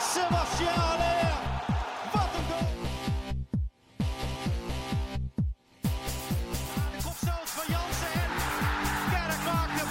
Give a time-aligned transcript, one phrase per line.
[0.00, 1.32] Haller.
[2.12, 2.68] Wat een goal.
[6.90, 8.30] De kopstoot van Jansen en
[9.10, 9.82] Kerk maakt.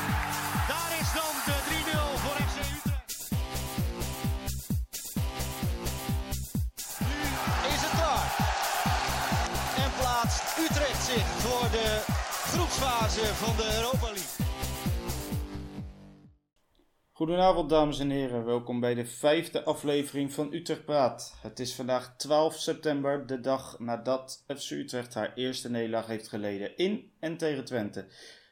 [0.68, 3.32] Daar is dan de 3-0 voor FC Utrecht.
[7.00, 7.18] Nu
[7.74, 8.30] is het klaar.
[9.84, 12.02] En plaatst Utrecht zich voor de
[12.52, 14.19] groepsfase van de Europa League.
[17.30, 21.36] Goedenavond dames en heren, welkom bij de vijfde aflevering van Utrecht Praat.
[21.42, 26.78] Het is vandaag 12 september, de dag nadat FC Utrecht haar eerste nederlaag heeft geleden
[26.78, 28.08] in en tegen Twente.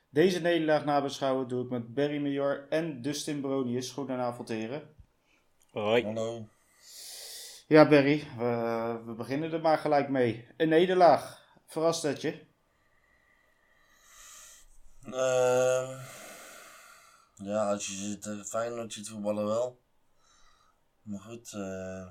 [0.09, 3.91] Deze nederlaag nabeschouwen doe ik met Barry Major en Dustin Bronius.
[3.91, 4.95] Goedenavond heren.
[5.71, 6.03] Hoi.
[6.03, 6.47] Hallo.
[7.67, 10.47] Ja Barry, we, we beginnen er maar gelijk mee.
[10.57, 12.45] Een nederlaag, verrast dat je?
[15.03, 16.16] Ehm,
[17.43, 19.81] ja, als je zit tegen Feyenoord ziet voetballen wel.
[21.01, 22.07] Maar goed, eh,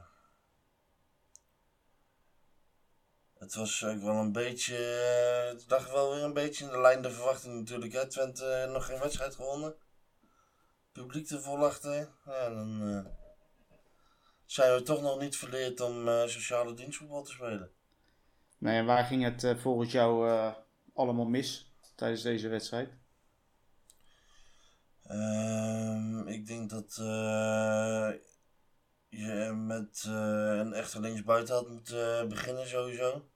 [3.34, 6.80] het was ook wel een beetje, eh, het lag wel weer een beetje in de
[6.80, 7.92] lijn de verwachting natuurlijk.
[7.92, 8.08] Hè.
[8.08, 9.74] Twente eh, nog geen wedstrijd gewonnen.
[10.92, 12.08] Publiek te vol achter.
[12.24, 13.06] Ja, dan
[14.44, 17.70] zijn we toch nog niet verleerd om sociale dienstvoetbal te spelen.
[18.58, 20.30] Nee, en waar ging het volgens jou
[20.94, 22.90] allemaal mis tijdens deze wedstrijd?
[25.08, 28.10] Ehm, ik denk dat eh,
[29.08, 33.28] je met eh, een echte linksbuiten had moeten eh, beginnen sowieso.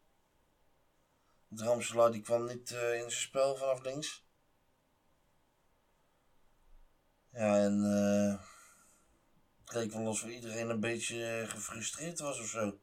[1.48, 4.28] De Ramselaar die kwam niet in zijn spel vanaf links.
[7.32, 7.82] Ja, en
[9.64, 12.78] het leek wel alsof iedereen een beetje gefrustreerd was of zo.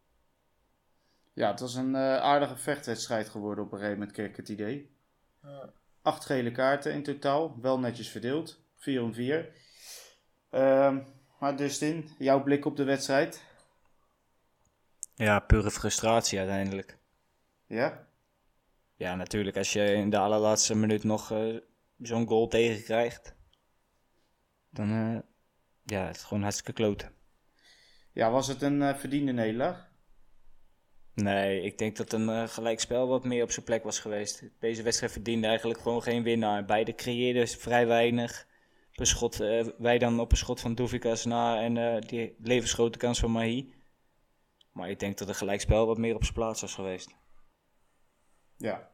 [1.34, 4.96] Ja, het was een aardige vechtwedstrijd geworden op een gegeven moment, kreeg ik het idee.
[5.44, 5.74] Ja.
[6.02, 8.67] Acht gele kaarten in totaal, wel netjes verdeeld.
[8.78, 9.50] 4 om 4.
[10.50, 11.00] Ehm,
[11.40, 13.46] maar Dustin, jouw blik op de wedstrijd?
[15.16, 16.98] Ja, pure frustratie uiteindelijk.
[17.66, 18.08] Ja?
[18.96, 19.58] Ja, natuurlijk.
[19.58, 21.56] Als je in de allerlaatste minuut nog eh,
[21.98, 23.36] zo'n goal tegenkrijgt,
[24.70, 25.20] dan eh,
[25.84, 27.12] ja, het is gewoon hartstikke kloten.
[28.12, 29.86] Ja, was het een eh, verdiende nederlaag?
[31.14, 34.44] Nee, ik denk dat een gelijkspel wat meer op zijn plek was geweest.
[34.60, 36.66] Deze wedstrijd verdiende eigenlijk gewoon geen winnaar.
[36.66, 38.48] Beide creëerden vrij weinig.
[38.98, 42.36] Op een schot, eh, wij dan op een schot van Doevikas na en eh, die
[42.40, 43.74] levensgrote kans van Mahi.
[44.72, 47.16] Maar ik denk dat een gelijkspel wat meer op zijn plaats was geweest.
[48.56, 48.92] Ja.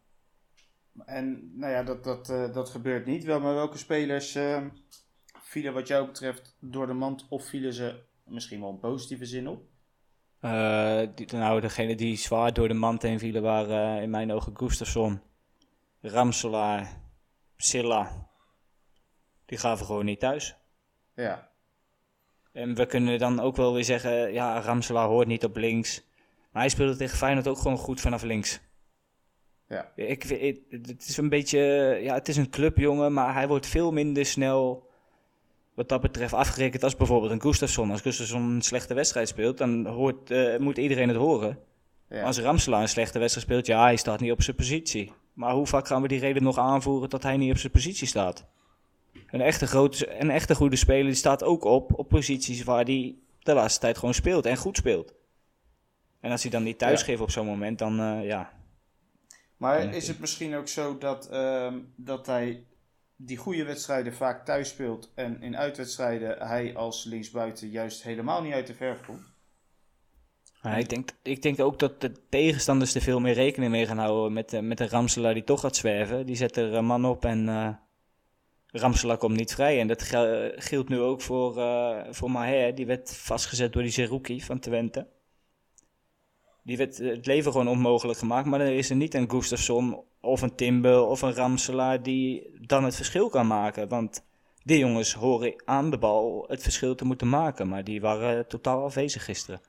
[1.05, 3.23] En nou ja, dat, dat, eh, dat gebeurt niet.
[3.23, 4.65] Wel, maar welke spelers eh,
[5.41, 9.47] vielen wat jou betreft door de mand of vielen ze misschien wel een positieve zin
[9.47, 9.61] op?
[11.15, 15.21] Die, nou, degene die zwaar door de mand heen vielen waren in mijn ogen Gustafsson,
[16.01, 17.01] Ramselaar,
[17.57, 18.31] Silla.
[19.53, 20.55] Die gaven gewoon niet thuis.
[21.15, 21.49] Ja.
[22.51, 26.01] En we kunnen dan ook wel weer zeggen, ja, Ramselaar hoort niet op links.
[26.51, 28.59] Maar hij speelde tegen Feyenoord ook gewoon goed vanaf links.
[29.67, 29.91] Ja.
[29.95, 30.23] Ik,
[30.69, 31.59] het is een beetje,
[32.01, 34.89] ja, het is een clubjongen, maar hij wordt veel minder snel
[35.73, 37.91] wat dat betreft afgerekend als bijvoorbeeld een Gustafsson.
[37.91, 41.59] Als Gustafsson een slechte wedstrijd speelt, dan hoort, eh, moet iedereen het horen.
[42.09, 42.23] ja.
[42.23, 45.11] Als Ramselaar een slechte wedstrijd speelt, ja, hij staat niet op zijn positie.
[45.33, 48.07] Maar hoe vaak gaan we die reden nog aanvoeren dat hij niet op zijn positie
[48.07, 48.51] staat?
[49.33, 53.15] Een echte, grote, een echte goede speler die staat ook op, op posities waar hij
[53.39, 55.13] de laatste tijd gewoon speelt en goed speelt.
[56.19, 57.05] En als hij dan niet thuis Ja.
[57.05, 58.51] geeft op zo'n moment, dan eh, ja.
[59.57, 62.63] Maar is het misschien ook zo dat, ehm, dat hij
[63.15, 68.53] die goede wedstrijden vaak thuis speelt en in uitwedstrijden hij als linksbuiten juist helemaal niet
[68.53, 69.31] uit de verf komt?
[70.77, 74.33] Ik, denk, ik denk ook dat de tegenstanders er veel meer rekening mee gaan houden
[74.33, 76.25] met, eh, met een Ramselaar die toch gaat zwerven.
[76.25, 77.69] Die zet er een man op en eh
[78.75, 79.79] Ramselaar komt niet vrij.
[79.79, 82.75] En dat gel- geldt nu ook voor, eh voor Maher.
[82.75, 85.07] Die werd vastgezet door die Zerouki van Twente.
[86.63, 88.47] Die werd eh, het leven gewoon onmogelijk gemaakt.
[88.47, 92.83] Maar er is er niet een Gustafsson of een Timber of een Ramselaar die dan
[92.83, 93.87] het verschil kan maken.
[93.87, 94.25] Want
[94.63, 97.67] die jongens horen aan de bal het verschil te moeten maken.
[97.67, 99.61] Maar die waren totaal afwezig gisteren.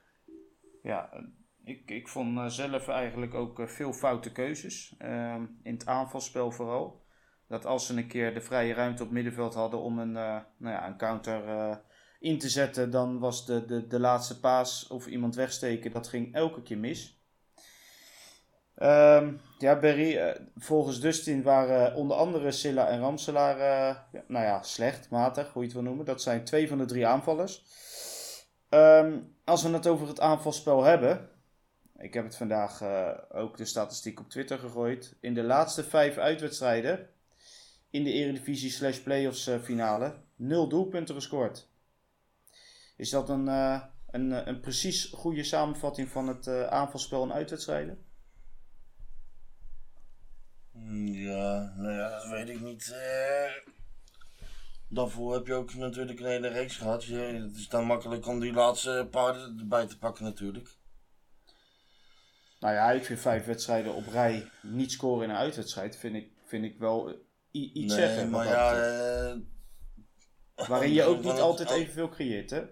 [0.83, 1.21] Ja, eh,
[1.63, 4.95] ik, ik vond eh, zelf eigenlijk ook eh, veel foute keuzes.
[4.97, 7.04] Ehm, in het aanvalspel vooral.
[7.47, 10.75] Dat als ze een keer de vrije ruimte op middenveld hadden om een, eh, nou
[10.75, 11.75] ja, een counter eh,
[12.19, 16.33] in te zetten, dan was de, de, de laatste paas of iemand wegsteken, dat ging
[16.33, 17.23] elke keer mis.
[18.75, 23.57] Ehm, ja, Berry, eh, volgens Dustin waren onder andere Silla en Ramselaar,
[24.27, 26.05] nou ja, slecht, matig, hoe je het wil noemen.
[26.05, 27.63] Dat zijn twee van de drie aanvallers.
[28.69, 31.29] Ehm, als we het over het aanvalspel hebben.
[31.97, 32.83] Ik heb het vandaag
[33.31, 35.15] ook de statistiek op Twitter gegooid.
[35.19, 37.09] In de laatste vijf uitwedstrijden
[37.95, 41.69] in de Eredivisie slash Playoffs eh, finale nul doelpunten gescoord.
[42.95, 48.05] Is dat een, eh, een, eh, een precies goede samenvatting van het aanvalspel en uitwedstrijden?
[50.71, 52.87] Hmm, ja, nou ja, dat weet ik niet.
[52.93, 53.71] Uh,
[54.89, 57.03] daarvoor heb je ook natuurlijk een hele reeks gehad.
[57.03, 60.75] Je, het is dan makkelijk om die laatste paar erbij te pakken natuurlijk.
[62.59, 66.31] Nou ja, ik vind vijf wedstrijden op rij niet scoren in een uitwedstrijd, vind ik,
[66.45, 67.24] vind ik wel
[67.55, 68.29] iets nee, zeggen.
[68.29, 68.73] Maar ja,
[69.33, 69.35] uh,
[70.67, 72.63] waarin je ook niet altijd evenveel creëert, hè?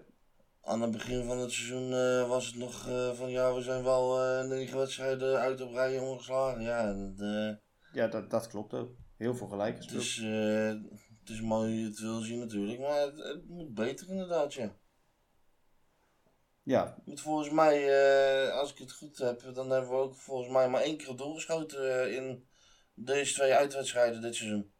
[0.62, 3.82] Aan het begin van het seizoen uh, was het nog uh, van ja, we zijn
[3.82, 6.62] wel negen wedstrijden uit op rij ongeslagen.
[6.62, 7.58] Ja, dat,
[7.92, 8.90] ja dat, dat klopt ook.
[9.16, 9.88] Heel veel gelijk.
[9.88, 10.16] Dus
[11.20, 14.76] het is mooi je het wil zien natuurlijk, maar het, het moet beter inderdaad, ja.
[16.64, 16.96] Ja.
[17.04, 17.84] Moet volgens mij,
[18.46, 21.08] uh, als ik het goed heb, dan hebben we ook volgens mij maar één keer
[21.08, 22.48] op doel geschoten uh, in
[22.94, 24.72] deze twee uitwedstrijden dit seizoen.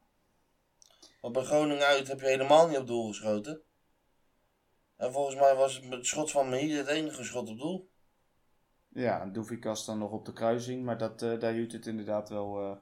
[1.25, 3.62] Want bij Groningen uit heb je helemaal niet op doel geschoten.
[4.97, 7.91] En volgens mij was het, het schot van Mehide het enige schot op doel.
[8.88, 12.29] Ja, en Doevikas dan nog op de kruising, maar dat, uh, daar hield het inderdaad
[12.29, 12.79] wel,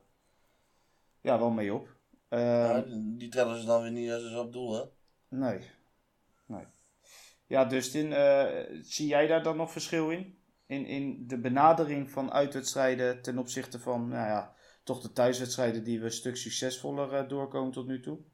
[1.20, 1.96] ja, wel mee op.
[2.28, 4.84] Ja, ehm, die tellen ze dan weer niet als ze op doel, hè?
[5.28, 5.70] Nee.
[6.46, 6.64] Nee.
[7.46, 10.38] Ja, Dustin, uh, zie jij daar dan nog verschil in?
[10.66, 10.86] in?
[10.86, 14.54] In de benadering van uitwedstrijden ten opzichte van, nou ja,
[14.84, 18.30] toch de thuiswedstrijden die we een stuk succesvoller doorkomen tot nu toe?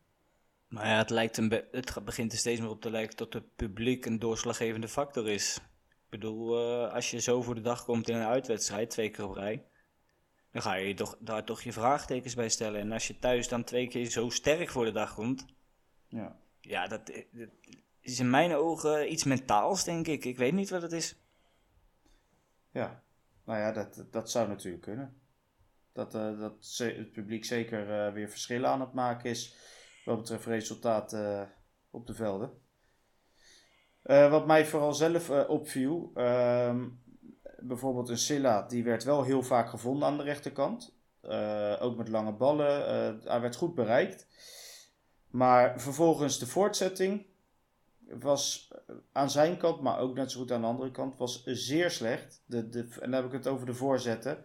[0.68, 3.56] Nou ja, het, lijkt een het begint er steeds meer op te lijken dat het
[3.56, 5.56] publiek een doorslaggevende factor is.
[5.88, 9.24] Ik bedoel, uh, als je zo voor de dag komt in een uitwedstrijd, twee keer
[9.24, 9.64] op rij,
[10.52, 12.80] dan ga je toch, daar toch je vraagtekens bij stellen.
[12.80, 15.46] En als je thuis dan twee keer zo sterk voor de dag komt,
[16.06, 17.48] ja, ja dat, dat
[18.00, 20.24] is in mijn ogen iets mentaals, denk ik.
[20.24, 21.16] Ik weet niet wat het is.
[22.72, 23.02] Ja,
[23.44, 25.20] nou ja, dat, dat zou natuurlijk kunnen.
[25.92, 29.56] Dat, uh, dat het publiek zeker uh, weer verschillen aan het maken is
[30.08, 31.42] wat betreft resultaten uh,
[31.90, 32.50] op de velden.
[34.02, 36.88] wat mij vooral zelf opviel, ehm,
[37.58, 40.96] bijvoorbeeld een Silla, die werd wel heel vaak gevonden aan de rechterkant.
[41.80, 43.20] ook met lange ballen.
[43.24, 44.26] hij werd goed bereikt.
[45.30, 47.26] Maar vervolgens de voortzetting
[48.08, 48.72] was
[49.12, 52.42] aan zijn kant, maar ook net zo goed aan de andere kant, was zeer slecht.
[52.46, 54.44] De, de, en dan heb ik het over de voorzetten.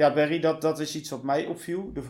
[0.00, 1.92] Ja, Berry, dat, dat is iets wat mij opviel.
[1.92, 2.02] De,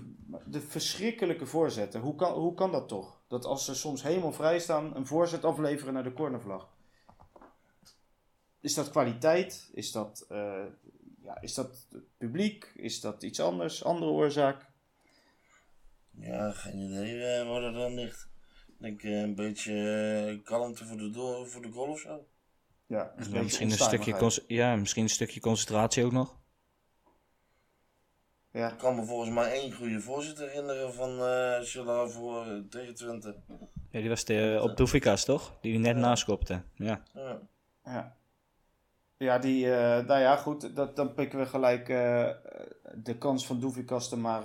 [0.47, 2.01] de verschrikkelijke voorzetten.
[2.01, 3.21] Hoe kan, hoe kan dat toch?
[3.29, 6.69] Dat als ze soms helemaal vrij staan, een voorzet afleveren naar de cornervlag.
[8.61, 9.71] Is dat kwaliteit?
[9.75, 10.65] Is dat, uh,
[11.23, 11.87] ja, is dat
[12.19, 12.73] publiek?
[12.75, 13.85] Is dat iets anders?
[13.85, 14.67] Andere oorzaak?
[16.11, 18.29] Ja, geen idee uh, waar dat dan ligt
[18.79, 22.27] denk uh, een beetje uh, kalmte voor de, voor de goal of zo.
[22.87, 26.40] Ja, ja misschien, een stukje ja, misschien een stukje concentratie ook nog.
[28.53, 28.71] Ja.
[28.73, 33.37] Ik kan me volgens mij één goede voorzitter herinneren van uh, voor uh, tegen Twente.
[33.91, 35.59] Ja, die was de, op Doefikas toch?
[35.61, 36.01] Die net ja.
[36.01, 36.63] naskopte.
[36.75, 37.03] Ja.
[37.15, 37.41] ja.
[37.85, 38.17] Ja.
[39.17, 41.87] Ja, die, uh, nou ja, goed, dat, dan pikken we gelijk
[42.95, 44.45] de kans van Doefikas er maar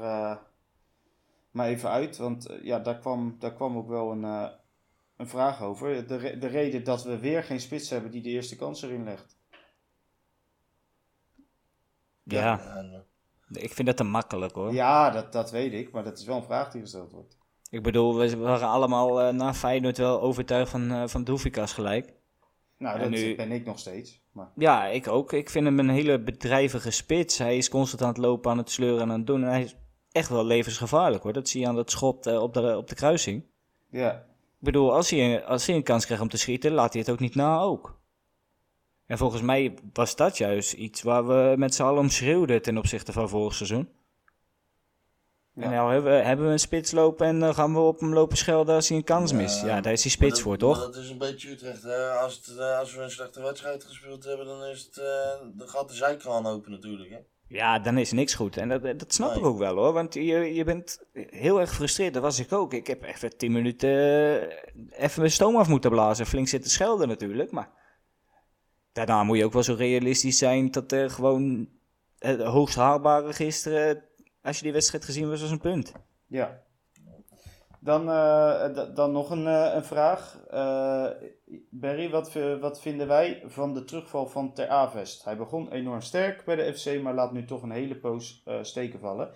[1.56, 2.18] maar even uit.
[2.18, 4.50] Want eh, ja, daar kwam, daar kwam ook wel een, uh,
[5.18, 6.08] een vraag over.
[6.08, 9.38] De, de reden dat we weer geen spits hebben die de eerste kans erin legt.
[12.24, 12.84] Ja,
[13.52, 14.74] ik vind dat te makkelijk hoor.
[14.74, 15.92] Ja, dat, dat weet ik.
[15.92, 17.38] Maar dat is wel een vraag die gesteld wordt.
[17.70, 22.14] Ik bedoel, we waren allemaal uh, na Feyenoord wel overtuigd van, uh, van Doefikas gelijk.
[22.78, 23.36] Nou, dat nu...
[23.36, 24.22] ben ik nog steeds.
[24.32, 24.52] Maar...
[24.56, 25.34] Ja, ik ook.
[25.34, 27.38] Ik vind hem een hele bedrijvige spits.
[27.38, 29.44] Hij is constant aan het lopen, aan het sleuren en aan het doen.
[29.44, 29.74] En hij
[30.12, 31.34] echt wel levensgevaarlijk hoor.
[31.34, 33.44] Dat zie je aan dat schot uh, op, de, op de kruising.
[33.90, 34.12] Ja.
[34.60, 37.12] Ik bedoel, als hij, als hij een kans krijgt om te schieten, laat hij het
[37.12, 38.00] ook niet na ook.
[39.08, 42.78] En volgens mij was dat juist iets waar we met z'n allen om schreeuwden ten
[42.78, 43.90] opzichte van vorig seizoen.
[45.54, 45.64] Ja.
[45.64, 48.14] En nou hebben we, hebben we een spits lopen en dan gaan we op hem
[48.14, 49.62] lopen schelden als hij een kans ja, mist.
[49.62, 50.80] Ja, daar is hij spits voor, toch?
[50.80, 51.84] Dat is een beetje Utrecht.
[51.84, 52.10] Hè?
[52.10, 55.68] Als, het, eh, als we een slechte wedstrijd gespeeld hebben, dan, is het, uh, dan
[55.68, 57.10] gaat de zijkraan open natuurlijk.
[57.10, 57.18] Hè?
[57.48, 58.58] Ja, dan is niks goed.
[58.58, 59.40] En dat, dat snap nee.
[59.40, 59.94] ik ook wel hoor.
[59.94, 62.14] Want je, je bent heel erg gefrustreerd.
[62.14, 62.74] Dat was ik ook.
[62.74, 63.90] Ik heb even tien minuten
[64.92, 66.26] even mijn stoom af moeten blazen.
[66.26, 67.52] Flink zitten schelden natuurlijk.
[67.52, 67.70] Maar
[68.96, 71.70] daarna moet je ook wel zo realistisch zijn dat er gewoon
[72.20, 74.04] het hoogst haalbare gisteren,
[74.42, 75.92] als je die wedstrijd gezien was, was een punt.
[76.28, 76.64] Ja.
[77.80, 80.40] Dan, uh, dan nog een, uh, een vraag.
[80.54, 81.08] Uh,
[81.70, 85.24] Barry, wat, wat vinden wij van de terugval van Ter Avest?
[85.24, 89.00] Hij begon enorm sterk bij de FC, maar laat nu toch een hele poos steken
[89.00, 89.30] vallen.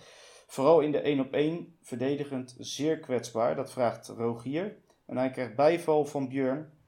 [0.48, 3.56] Vooral in de 1 op 1 verdedigend zeer kwetsbaar.
[3.56, 4.76] Dat vraagt Rogier.
[5.06, 6.79] En hij krijgt bijval van Björn.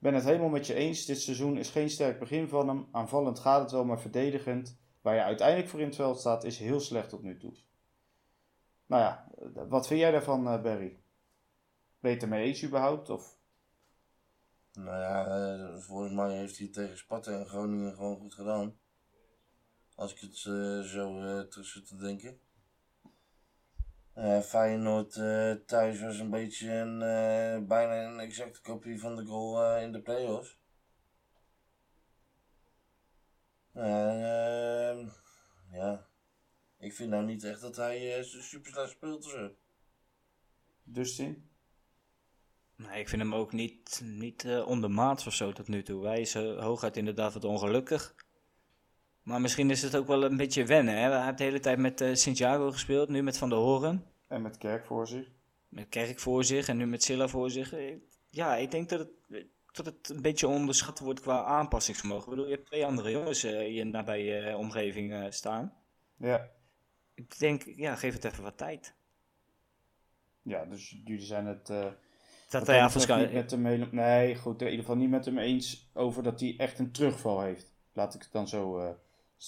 [0.00, 1.04] Ben het helemaal met je eens.
[1.04, 2.88] Dit seizoen is geen sterk begin van hem.
[2.90, 6.58] Aanvallend gaat het wel, maar verdedigend, waar je uiteindelijk voor in het veld staat, is
[6.58, 7.52] heel slecht tot nu toe.
[8.86, 9.30] Nou ja,
[9.68, 11.02] wat vind jij daarvan, Barry?
[12.00, 13.10] Ben je het ermee eens überhaupt?
[13.10, 13.38] Of?
[14.72, 18.78] Nou ja, eh, volgens mij heeft hij tegen Sparta en Groningen gewoon goed gedaan.
[19.94, 22.40] Als ik het eh, zo eh, terug zit te denken.
[24.14, 29.24] Eh Feyenoord eh, thuis was een beetje een, eh, bijna een exacte kopie van de
[29.24, 30.58] goal in de play-offs.
[33.72, 35.06] Eh,
[35.72, 36.06] ja,
[36.78, 39.50] ik vind nou niet echt dat hij eh, super slecht speelt of zo.
[40.82, 41.50] Dustin?
[42.76, 46.06] Nee, ik vind hem ook niet, niet ondermaats of zo tot nu toe.
[46.06, 48.14] Hij is hooguit inderdaad wat ongelukkig.
[49.30, 50.94] Maar misschien is het ook wel een beetje wennen.
[50.94, 51.10] Hè?
[51.10, 54.04] Hij heeft de hele tijd met eh Santiago gespeeld, nu met Van der Horen.
[54.28, 55.26] En met Kerk voor zich.
[55.68, 57.72] Met Kerk voor zich en nu met Silla voor zich.
[57.72, 57.94] Eh,
[58.30, 62.24] Ja, ik denk dat het, dat het een beetje onderschat wordt qua aanpassingsvermogen.
[62.24, 65.72] Ik bedoel, je hebt twee andere jongens eh, in nabij je omgeving eh, staan.
[66.16, 66.48] Ja.
[67.14, 68.94] Ik denk, ja, geef het even wat tijd.
[70.42, 71.70] Ja, dus jullie zijn het...
[71.70, 71.86] eh,
[72.48, 72.76] Dat hij
[73.32, 76.54] met hem hele- Nee, goed, in ieder geval niet met hem eens over dat hij
[76.58, 77.72] echt een terugval heeft.
[77.92, 78.96] Laat ik het dan zo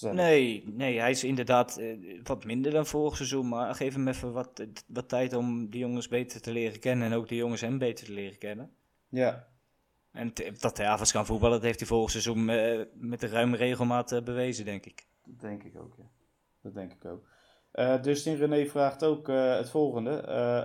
[0.01, 3.47] Nee, nee, hij is inderdaad eh, wat minder dan vorig seizoen.
[3.47, 7.11] Maar geef hem even wat, wat tijd om die jongens beter te leren kennen.
[7.11, 8.71] En ook de jongens hem beter te leren kennen.
[9.09, 9.47] Ja,
[10.11, 13.57] En dat hij avonds kan voetballen, dat heeft hij vorig seizoen eh, met een ruime
[13.57, 15.07] regelmaat eh, bewezen, denk ik.
[15.25, 16.09] dat denk ik ook, ja.
[16.61, 17.31] Dat denk ik ook.
[17.71, 20.11] Eh Dustin René vraagt ook het volgende.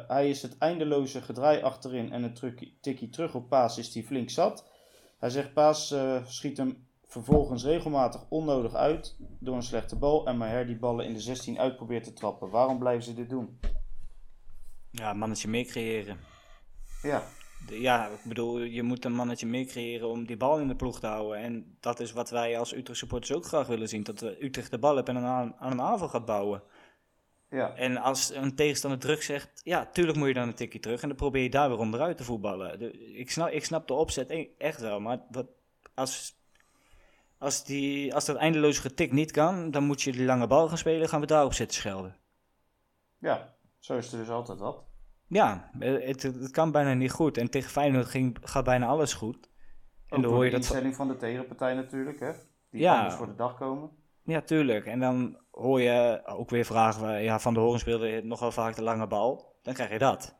[0.08, 4.02] Hij is het eindeloze gedraai achterin en het truc- tikkie terug op Paas is hij
[4.02, 4.70] flink zat.
[5.18, 5.94] Hij zegt Paas
[6.24, 11.12] schiet hem vervolgens regelmatig onnodig uit door een slechte bal en Maher die ballen in
[11.12, 12.50] de 16 uit probeert te trappen.
[12.50, 13.58] Waarom blijven ze dit doen?
[14.90, 16.18] Ja, mannetje meer creëren.
[17.02, 17.22] Ja,
[17.70, 21.00] Ja, ik bedoel, je moet een mannetje meer creëren om die bal in de ploeg
[21.00, 21.38] te houden.
[21.38, 24.02] En dat is wat wij als Utrecht supporters ook graag willen zien.
[24.02, 26.62] Dat we Utrecht de bal hebben en aan, aan een aanval gaat bouwen.
[27.50, 31.02] ja, En als een tegenstander druk zegt, ja, tuurlijk moet je dan een tikje terug.
[31.02, 32.94] En dan probeer je daar weer onderuit te voetballen.
[33.18, 35.00] Ik, snap, ik snap de opzet e- echt wel.
[35.00, 35.46] Maar wat,
[35.94, 36.37] als,
[37.38, 40.78] als, die, als dat eindeloze getik niet kan, dan moet je die lange bal gaan
[40.78, 41.08] spelen.
[41.08, 42.16] Gaan we daarop zitten schelden.
[43.18, 43.56] ja.
[43.78, 44.84] Zo is er dus altijd wat.
[45.26, 47.36] Ja, eh, het, het kan bijna niet goed.
[47.36, 49.48] En tegen Feyenoord ging, gaat bijna alles goed.
[50.08, 52.32] En Ook dan hoor de je dat van- instelling van de tegenpartij natuurlijk, hè.
[52.70, 52.96] Die Ja.
[52.96, 53.90] anders voor de dag komen.
[54.24, 54.86] Ja, tuurlijk.
[54.86, 58.74] En dan hoor je ook weer vragen, van, ja, Van de Horen speelde nogal vaak
[58.76, 59.58] de lange bal.
[59.62, 60.36] Dan krijg je dat.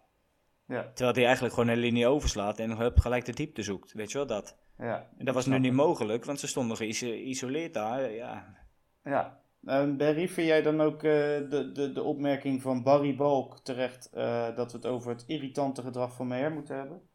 [0.67, 3.93] Ja, Terwijl hij eigenlijk gewoon een linie overslaat en hup, gelijk de diepte zoekt.
[3.93, 4.57] Weet je wel, dat.
[4.79, 5.09] Ja.
[5.19, 8.11] En dat was nu niet mogelijk, want ze stonden geïsoleerd daar.
[8.11, 8.57] Ja.
[9.05, 9.41] Ja.
[9.65, 11.03] En Barry, vind jij dan ook eh,
[11.51, 15.83] de, de, de opmerking van Barry Balk terecht eh, dat we het over het irritante
[15.83, 17.09] gedrag van Meyer moeten hebben?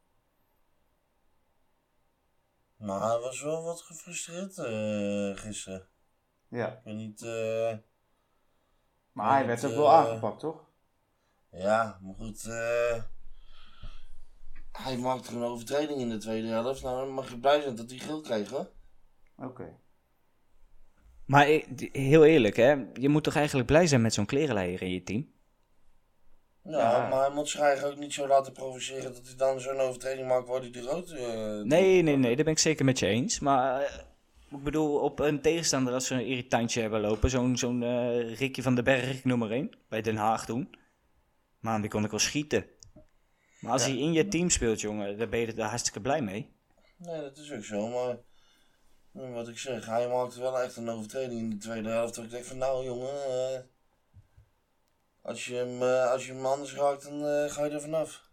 [2.75, 5.87] Maar hij was wel wat gefrustreerd eh, gisteren.
[6.47, 6.67] Ja.
[6.67, 7.21] Ik weet niet...
[7.21, 7.77] eh,
[9.11, 10.69] Maar hij werd ook wel aangepakt, toch?
[11.51, 12.45] Ja, maar goed.
[12.45, 13.03] eh
[14.77, 16.83] hij maakte een overtreding in de tweede helft.
[16.83, 18.69] Nou, dan mag je blij zijn dat hij geel kreeg, hoor.
[19.37, 19.77] Oké.
[21.25, 21.45] Maar
[21.91, 25.31] heel eerlijk, hè, je moet toch eigenlijk blij zijn met zo'n klerenleier in je team?
[26.63, 27.07] Ja, Ja.
[27.07, 30.27] maar hij moet zich eigenlijk ook niet zo laten provoceren dat hij dan zo'n overtreding
[30.27, 31.09] maakt waar hij de rood...
[31.11, 33.39] eh, Nee, nee, nee, daar ben ik zeker met je eens.
[33.39, 33.93] Maar eh,
[34.49, 38.61] ik bedoel, op een tegenstander als ze een irritantje hebben lopen, zo'n zo'n eh Ricky
[38.61, 40.75] van den Berg, ik noem maar één, bij Den Haag toen.
[41.59, 42.65] Man, die kon ik wel schieten.
[43.63, 43.89] Maar als Ja.
[43.91, 46.55] hij in je team speelt, jongen, dan ben je er hartstikke blij mee.
[46.97, 48.17] Nee, dat is ook zo, maar...
[49.11, 52.15] Wat ik zeg, hij maakte wel echt een overtreding in de tweede helft.
[52.15, 53.13] Dat ik denk van, nou jongen...
[53.53, 53.59] eh,
[55.21, 58.29] als, je hem, eh, als je hem anders raakt, dan eh, ga je er vanaf.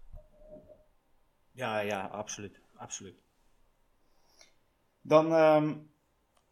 [1.52, 2.60] Ja, ja, absoluut.
[2.76, 3.22] absoluut.
[5.02, 5.76] Dan ehm,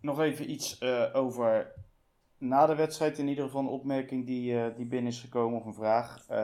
[0.01, 0.83] nog even iets
[1.13, 1.73] over
[2.39, 3.19] na de wedstrijd.
[3.19, 6.25] In ieder geval een opmerking die, eh, die binnen is gekomen of een vraag.
[6.29, 6.39] Eh,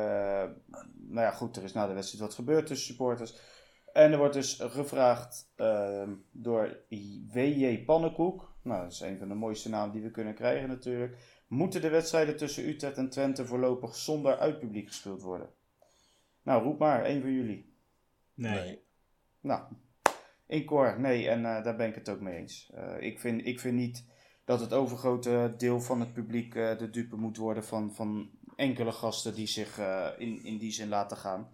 [0.96, 3.38] nou ja, goed, er is na de wedstrijd wat gebeurd tussen supporters.
[3.92, 6.76] En er wordt dus gevraagd ehm, door
[7.32, 7.84] W.J.
[7.84, 8.54] Pannenkoek.
[8.62, 11.16] Nou, dat is een van de mooiste namen die we kunnen krijgen natuurlijk.
[11.48, 15.48] Moeten de wedstrijden tussen Utrecht en Twente voorlopig zonder uitpubliek gespeeld worden?
[16.42, 17.74] Nou, roep maar, één van jullie.
[18.34, 18.82] Nee.
[19.40, 19.62] Nou,
[20.46, 22.70] in Cor, nee, en eh, daar ben ik het ook mee eens.
[22.74, 24.04] Eh, ik, vind, ik vind niet
[24.44, 28.92] dat het overgrote deel van het publiek eh, de dupe moet worden van, van enkele
[28.92, 31.48] gasten die zich eh, in, in die zin laten gaan.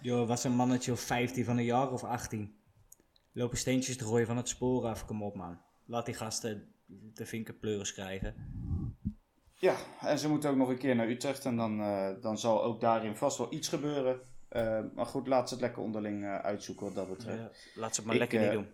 [0.00, 2.56] Joh, was een mannetje of 15 van een jaar of 18.
[3.32, 5.60] Lopen steentjes te gooien van het spoor af, kom op man.
[5.86, 6.74] Laat die gasten
[7.14, 8.34] de vinkerpleuris krijgen.
[9.54, 12.62] Ja, en ze moeten ook nog een keer naar Utrecht en dan, eh, dan zal
[12.62, 14.20] ook daarin vast wel iets gebeuren.
[14.94, 17.70] Maar goed, laat ze het lekker onderling uitzoeken wat dat betreft.
[17.74, 18.66] Laat ze het maar Ik, lekker niet doen.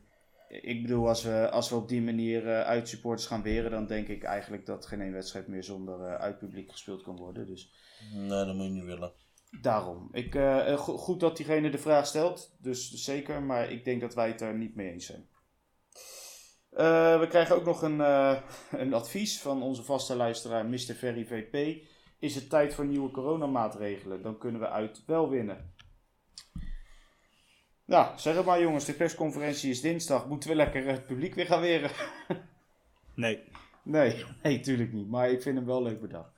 [0.61, 4.09] Ik bedoel, als we, als we op die manier eh uitsupporters gaan weren, dan denk
[4.09, 7.47] ik eigenlijk dat geen één wedstrijd meer zonder eh uitpubliek gespeeld kan worden.
[7.47, 7.73] Dus
[8.15, 9.13] Nee, dat moet je niet willen.
[9.61, 10.09] Daarom.
[10.13, 14.15] Ik, eh, go- goed dat diegene de vraag stelt, dus zeker, maar ik denk dat
[14.15, 15.29] wij het er niet mee eens zijn.
[17.21, 18.01] We krijgen ook nog een,
[18.81, 20.77] een advies van onze vaste luisteraar Mr.
[20.95, 21.83] Ferry VP.
[22.19, 24.23] Is het tijd voor nieuwe coronamaatregelen?
[24.23, 25.72] Dan kunnen we uit wel winnen.
[27.93, 30.27] Nou, zeg het maar jongens, de persconferentie is dinsdag.
[30.27, 31.91] Moeten we lekker het publiek weer gaan weren?
[33.15, 33.45] Nee.
[33.83, 35.09] Nee, nee, tuurlijk niet.
[35.09, 36.31] Maar ik vind hem wel leuk bedacht.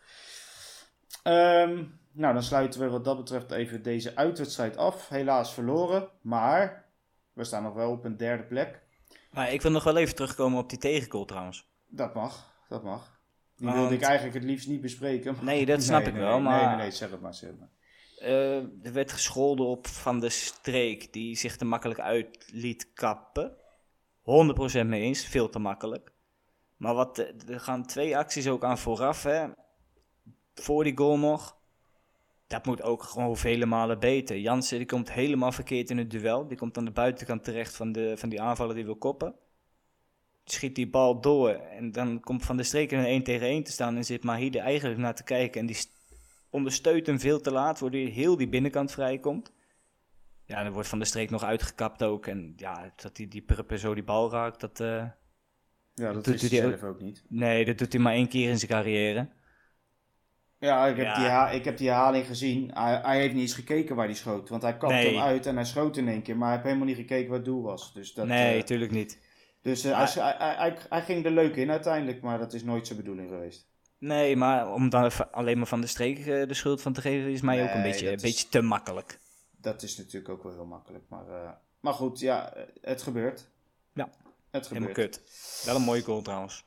[1.23, 5.09] Ehm, nou, dan sluiten we wat dat betreft even deze uitwedstrijd af.
[5.09, 6.85] Helaas verloren, maar
[7.33, 8.83] we staan nog wel op een derde plek.
[9.31, 11.71] Maar ik wil nog wel even terugkomen op die tegengoal trouwens.
[11.87, 13.21] Dat mag, dat mag.
[13.57, 15.35] Die Want- wilde ik eigenlijk het liefst niet bespreken.
[15.35, 17.21] maar- Nee, dat snap Nee, ik nee, wel, nee, maar- Nee, nee, nee, zeg het
[17.21, 17.71] maar, zeg het maar.
[18.25, 23.57] Eh, er werd gescholden op Van de Streek, die zich te makkelijk uit liet kappen.
[24.23, 26.13] 100% mee eens, veel te makkelijk.
[26.77, 29.47] Maar wat, eh, er gaan twee acties ook aan vooraf, hè.
[30.55, 31.57] Voor die goal nog.
[32.47, 34.39] Dat moet ook gewoon vele malen beter.
[34.39, 36.49] Jansen die komt helemaal verkeerd in het duel.
[36.49, 39.35] Die komt aan de buitenkant terecht van, de, van die aanvaller die wil koppen.
[40.45, 43.63] Schiet die bal door en dan komt Van de Streek in een 1 tegen 1
[43.63, 45.61] te staan en zit Mahide eigenlijk naar te kijken.
[45.61, 45.77] En die
[46.55, 49.53] ondersteunt hem veel te laat, waardoor heel die binnenkant vrijkomt.
[50.45, 52.27] Ja, dan wordt Van de Streek nog uitgekapt ook.
[52.27, 54.81] En ja, dat hij die Pruppen zo die bal raakt, dat...
[54.81, 55.05] eh,
[55.95, 57.25] Ja, dat Doet hij die zelf ook niet.
[57.29, 59.29] nee, dat doet hij maar één keer in zijn carrière.
[60.59, 61.15] Ja, ik heb, Ja.
[61.19, 62.71] Die, ha- ik heb die herhaling gezien.
[62.75, 64.49] Hij, hij heeft niet eens gekeken waar hij schoot.
[64.49, 65.15] Want hij kapte Nee.
[65.15, 66.37] hem uit en hij schoot in één keer.
[66.37, 67.93] Maar hij heeft helemaal niet gekeken wat het doel was.
[67.93, 69.19] Dus, dat, nee, eh, tuurlijk niet.
[69.63, 72.23] dus eh, hij, hij, hij, hij ging er leuk in uiteindelijk.
[72.23, 73.69] Maar dat is nooit zijn bedoeling geweest.
[74.07, 77.01] Nee, maar om dan even alleen maar Van de Streek eh, de schuld van te
[77.01, 79.19] geven, is mij ook een beetje, een is- beetje te makkelijk.
[79.57, 81.05] Dat is natuurlijk ook wel heel makkelijk.
[81.09, 83.51] Maar, eh, maar goed, ja, eh, het gebeurt.
[83.93, 84.09] Ja,
[84.51, 85.17] Het Helemaal gebeurt.
[85.21, 85.63] kut.
[85.65, 86.65] Wel een mooie goal trouwens.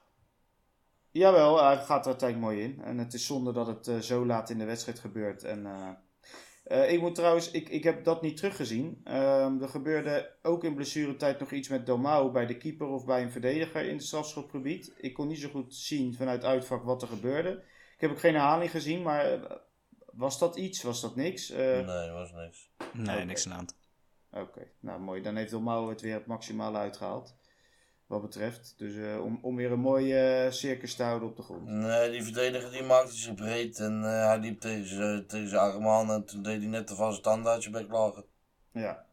[1.12, 2.82] Jawel, hij gaat er uiteindelijk mooi in.
[2.84, 5.44] En het is zonde dat het zo laat in de wedstrijd gebeurt.
[5.44, 5.66] En,
[6.68, 9.02] eh, ik moet trouwens, ik, ik heb dat niet teruggezien.
[9.04, 13.22] Ehm, er gebeurde ook in blessuretijd nog iets met Domau bij de keeper of bij
[13.22, 14.94] een verdediger in het strafschopgebied.
[14.98, 17.50] Ik kon niet zo goed zien vanuit uitvak wat er gebeurde.
[17.96, 19.52] Ik heb ook geen herhaling gezien, maar eh,
[20.12, 20.82] was dat iets?
[20.84, 21.50] Was dat niks?
[21.50, 22.70] Eh, Nee, was niks.
[22.94, 23.78] Nee, niks aan de hand.
[24.48, 25.22] Oké, nou mooi.
[25.22, 27.36] Dan heeft Domau het weer het maximale uitgehaald.
[28.08, 28.74] Wat betreft.
[28.78, 31.68] Dus eh, om, om weer een mooie eh, circus te houden op de grond.
[31.68, 35.62] Nee, die verdediger die maakte zich breed en eh, hij liep tegen zijn tegen zijn
[35.62, 38.26] arm aan en toen deed hij net te vast tanden uit zijn bek lagen.
[38.72, 39.06] Ja.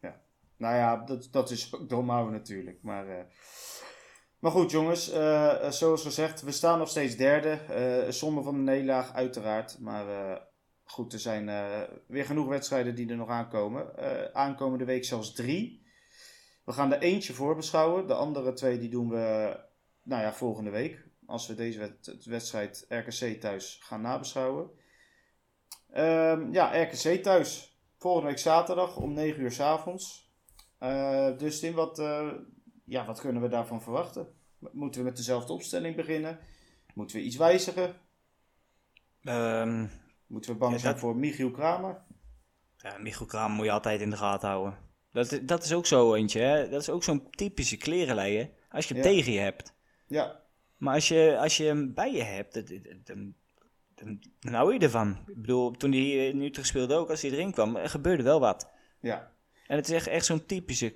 [0.00, 0.20] Ja.
[0.56, 2.82] Nou ja, dat, dat is ook Domau natuurlijk.
[2.82, 3.26] Maar,
[4.38, 5.12] maar goed, jongens.
[5.68, 7.58] zoals gezegd, we staan nog steeds derde.
[8.08, 9.78] zonder van de nederlaag, uiteraard.
[9.78, 10.40] Maar
[10.84, 11.46] goed, er zijn
[12.06, 13.86] weer genoeg wedstrijden die er nog aankomen.
[14.34, 15.85] Aankomende week zelfs drie.
[16.66, 18.06] We gaan er eentje voorbeschouwen.
[18.06, 19.56] De andere twee die doen we
[20.02, 21.04] nou ja, volgende week.
[21.26, 24.70] Als we deze wed- wedstrijd RKC thuis gaan nabeschouwen.
[25.90, 27.78] Ehm, ja, RKC thuis.
[27.98, 30.30] Volgende week zaterdag om 9 uur s avonds.
[30.78, 32.28] Eh Dustin, wat, eh,
[32.84, 34.28] ja, wat kunnen we daarvan verwachten?
[34.72, 36.38] Moeten we met dezelfde opstelling beginnen?
[36.94, 37.94] Moeten we iets wijzigen?
[39.22, 39.86] Ehm,
[40.26, 42.02] Moeten we bang Ja, zijn dat- voor Michiel Kramer?
[42.76, 44.78] ja, Michiel Kraam moet je altijd in de gaten houden.
[45.16, 46.68] Dat, dat is ook zo eentje, hè.
[46.68, 48.50] Dat is ook zo'n typische klerenlei, hè.
[48.70, 49.08] Als je hem Ja.
[49.10, 49.74] tegen je hebt.
[50.06, 50.40] Ja,
[50.76, 52.54] Maar als je, als je hem bij je hebt,
[53.06, 53.34] dan,
[53.94, 55.10] dan, dan hou je ervan.
[55.26, 58.22] Ik bedoel, toen hij hier in Utrecht speelde ook, als hij erin kwam, er gebeurde
[58.22, 58.68] wel wat.
[59.00, 59.34] ja.
[59.66, 60.92] En het is echt, echt zo'n typische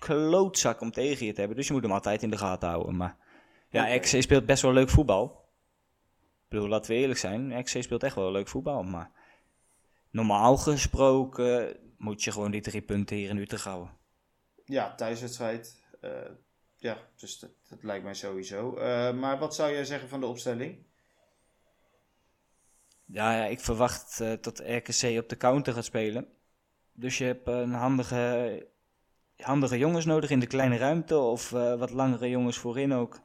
[0.00, 1.56] klootzak om tegen je te hebben.
[1.56, 2.96] Dus je moet hem altijd in de gaten houden.
[2.96, 3.16] Maar
[3.70, 3.98] ja.
[3.98, 5.24] XC speelt best wel leuk voetbal.
[6.44, 7.62] Ik bedoel, laten we eerlijk zijn.
[7.64, 8.82] XC speelt echt wel leuk voetbal.
[8.82, 9.10] Maar
[10.10, 13.96] normaal gesproken moet je gewoon die drie punten hier in Utrecht houden.
[14.64, 15.82] Ja, thuiswedstrijd.
[16.00, 16.10] Eh,
[16.76, 18.76] ja, dus dat, dat lijkt mij sowieso.
[18.76, 20.78] Eh, maar wat zou jij zeggen van de opstelling?
[23.04, 26.28] Ja, ja, ik verwacht eh, dat RKC op de counter gaat spelen.
[26.92, 28.66] Dus je hebt een handige,
[29.36, 31.18] handige jongens nodig in de kleine ruimte.
[31.18, 33.20] Of wat langere jongens voorin ook.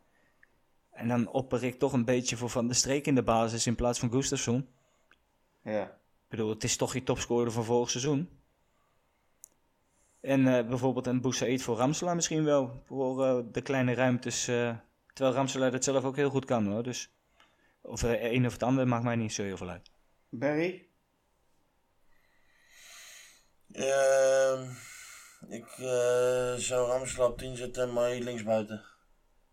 [0.91, 3.75] En dan opper ik toch een beetje voor Van de Streek in de basis in
[3.75, 4.67] plaats van Gustafsson.
[5.63, 8.42] Ja, Ik bedoel, het is toch je topscorer van vorig seizoen.
[10.23, 12.81] En eh, bijvoorbeeld een Boussaïd voor Ramselaar misschien wel.
[12.85, 14.47] Voor eh, de kleine ruimtes.
[14.47, 14.77] eh,
[15.13, 16.83] terwijl Ramselaar dat zelf ook heel goed kan hoor.
[16.83, 17.13] Dus
[17.81, 19.91] of eh, een of het ander maakt mij niet zo heel veel uit.
[20.29, 20.87] Barry?
[23.71, 24.69] Ehm,
[25.47, 28.83] ik eh, zou Ramselaar op 10 zetten en maar links buiten.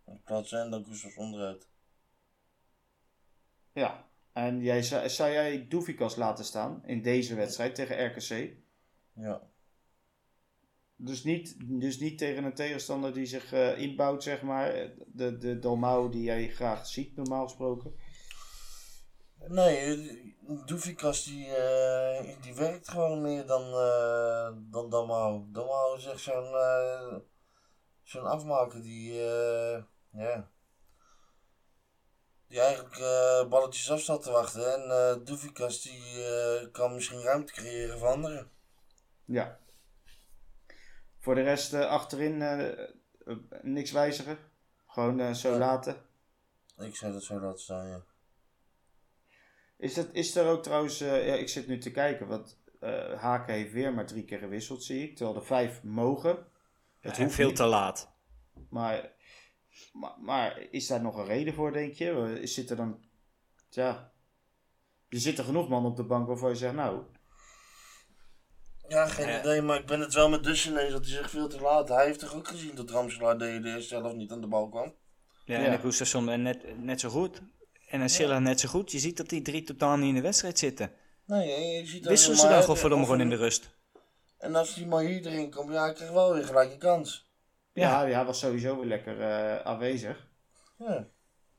[0.06, 1.68] In plaats zijn dan Gustafsson eruit.
[3.72, 4.08] Ja.
[4.32, 8.56] En jij, zou, zou jij Doefikas laten staan in deze wedstrijd tegen RKC?
[9.14, 9.49] Ja.
[11.02, 14.92] Dus niet, dus niet tegen een tegenstander die zich eh, inbouwt, zeg maar.
[15.06, 17.92] De, de Dalmau die jij graag ziet, normaal gesproken.
[19.48, 20.34] Nee,
[20.66, 25.44] Doefikas die, eh, die werkt gewoon meer dan, uh, dan Damau.
[25.52, 27.16] Damau is echt zo'n uh,
[28.02, 29.14] zo'n afmaker die,
[30.10, 30.50] ja,
[32.48, 32.98] die eigenlijk
[33.48, 34.74] balletjes af staat te wachten.
[34.74, 38.50] En uh, Doefikas die kan misschien ruimte creëren voor anderen.
[39.24, 39.58] Ja.
[41.20, 42.42] Voor de rest achterin
[43.62, 44.38] niks wijzigen.
[44.86, 45.96] Gewoon zo laten.
[46.78, 48.02] Ik zou dat zo laten staan, ja.
[49.76, 53.20] Is, dat, is er ook trouwens, uh, ja, ik zit nu te kijken, want uh,
[53.20, 55.16] Haken heeft weer maar drie keer gewisseld, zie ik.
[55.16, 56.46] Terwijl er vijf mogen.
[57.00, 57.56] Het ja, veel niet.
[57.56, 58.12] te laat.
[58.68, 59.12] Maar,
[59.92, 62.40] maar, maar, is daar nog een reden voor, denk je?
[62.42, 63.04] Zit er dan,
[63.68, 64.12] ja,
[65.08, 67.02] er zitten genoeg mannen op de bank waarvan je zegt, nou...
[68.90, 69.40] Ja, geen ja.
[69.40, 71.88] idee, maar ik ben het wel met Dusje eens dat hij zich veel te laat.
[71.88, 74.94] Hij heeft toch ook gezien dat Ramselaar DD zelf niet aan de bal kwam?
[75.44, 75.64] Ja, ja.
[75.64, 77.42] en ik moest er net, net zo goed.
[77.88, 78.92] En een Silla net zo goed.
[78.92, 80.92] Je ziet dat die drie totaal niet in de wedstrijd zitten.
[81.26, 83.70] Nee, je ziet Wisselen ze dan godverdomme gewoon in de rust.
[84.38, 87.32] En als die maar hier erin komt, ja, ik krijg wel weer gelijk een kans.
[87.72, 90.28] Ja, ja, was sowieso weer lekker uh, aanwezig.
[90.78, 91.08] Ja.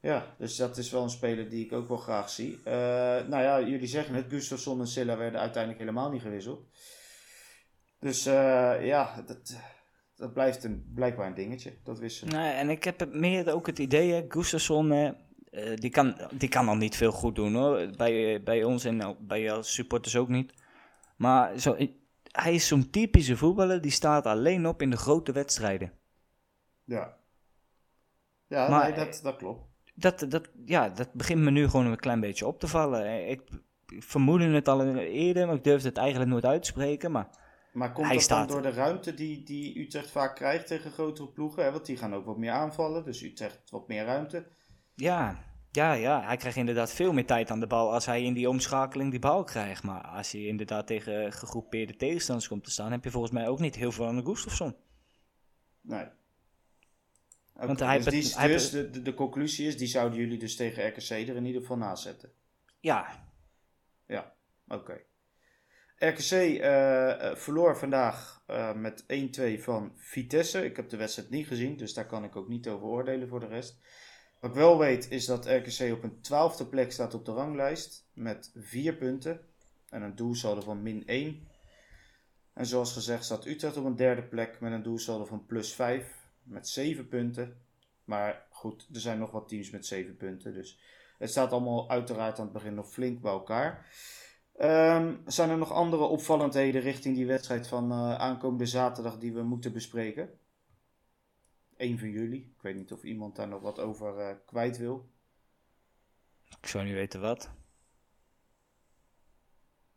[0.02, 2.58] Ja, dus dat is wel een speler die ik ook wel graag zie.
[2.58, 2.74] Uh,
[3.28, 6.65] nou ja, jullie zeggen het, Gustafsson en Silla werden uiteindelijk helemaal niet gewisseld.
[8.01, 9.57] Dus uh, ja, dat,
[10.15, 12.33] dat blijft een, blijkbaar een dingetje, dat wisselen.
[12.33, 15.11] Nee, en ik heb meer ook het idee, Gustafsson uh,
[15.75, 17.89] die, kan, die kan al niet veel goed doen hoor.
[17.97, 20.53] Bij, bij ons en bij jouw supporters ook niet.
[21.15, 21.75] Maar zo,
[22.31, 25.91] hij is zo'n typische voetballer die staat alleen op in de grote wedstrijden.
[26.83, 27.17] Ja.
[28.47, 29.61] Ja, maar, nee, dat, dat klopt.
[29.93, 33.29] Dat, dat, ja, dat begint me nu gewoon een klein beetje op te vallen.
[33.29, 33.41] Ik,
[33.87, 37.11] ik vermoedde het al eerder, maar ik durfde het eigenlijk nooit uit te spreken.
[37.11, 37.29] Maar,
[37.71, 38.49] maar komt hij dat staat...
[38.49, 41.63] dan door de ruimte die, die Utrecht vaak krijgt tegen grotere ploegen?
[41.63, 41.71] Hè?
[41.71, 44.47] Want die gaan ook wat meer aanvallen, dus Utrecht wat meer ruimte.
[44.95, 48.34] Ja, ja, ja, hij krijgt inderdaad veel meer tijd aan de bal als hij in
[48.34, 49.84] die omschakeling die bal krijgt.
[49.84, 53.60] Maar als hij inderdaad tegen gegroepeerde tegenstanders komt te staan, heb je volgens mij ook
[53.60, 54.75] niet heel veel aan de Gustafsson.
[55.81, 56.05] Nee.
[57.53, 60.55] Want hij dus, die, hij dus de, de, de, conclusie is, die zouden jullie dus
[60.55, 62.31] tegen RKC er in ieder geval naast zetten?
[62.79, 63.29] Ja.
[64.07, 64.34] Ja,
[64.67, 65.01] oké.
[66.03, 70.65] RKC uh, verloor vandaag uh, met 1-2 van Vitesse.
[70.65, 73.39] Ik heb de wedstrijd niet gezien, dus daar kan ik ook niet over oordelen voor
[73.39, 73.79] de rest.
[74.39, 78.07] Wat ik wel weet is dat RKC op een twaalfde plek staat op de ranglijst
[78.13, 79.41] met vier punten
[79.89, 81.47] en een doelsaldo van min 1.
[82.53, 86.29] En zoals gezegd staat Utrecht op een derde plek met een doelsaldo van plus 5
[86.43, 87.57] met 7 punten.
[88.03, 90.53] Maar goed, er zijn nog wat teams met 7 punten.
[90.53, 90.79] Dus
[91.17, 93.85] het staat allemaal uiteraard aan het begin nog flink bij elkaar.
[94.63, 99.43] Um, zijn er nog andere opvallendheden richting die wedstrijd van uh, aankomende zaterdag die we
[99.43, 100.39] moeten bespreken?
[101.82, 102.54] een van jullie.
[102.56, 105.10] Ik weet niet of iemand daar nog wat over uh, kwijt wil.
[106.60, 107.52] Ik zou niet weten wat.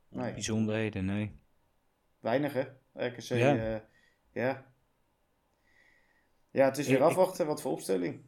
[0.08, 0.32] Nee.
[0.32, 1.38] Bijzonderheden, nee.
[2.20, 2.64] Weinig hè?
[2.92, 3.54] RKC, ja.
[3.54, 3.80] Uh,
[4.32, 4.72] ja.
[6.50, 7.46] Ja, het is weer ik, afwachten.
[7.46, 8.24] Wat voor opstelling?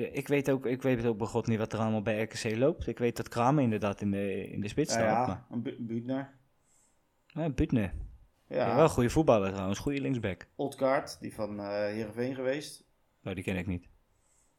[0.00, 2.56] Ja, ik weet ook, ik weet ook bij God niet wat er allemaal bij RKC
[2.56, 2.86] loopt.
[2.86, 5.26] Ik weet dat Kramer inderdaad in de, in de spits staat.
[5.26, 5.44] Ja, maar...
[5.50, 6.34] een Buutner.
[7.26, 7.94] Ja, Buutner.
[8.46, 8.66] Ja.
[8.66, 8.74] ja.
[8.74, 10.46] wel een goede voetballer trouwens, goede linksback.
[10.54, 12.84] Otkaart, die van uh, Heerenveen geweest.
[13.22, 13.88] Nou, die ken ik niet.